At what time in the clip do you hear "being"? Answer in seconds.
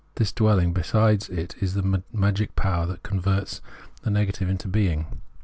4.67-5.21